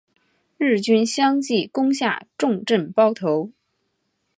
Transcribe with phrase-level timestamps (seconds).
[0.57, 3.51] 日军相继攻下重镇包头。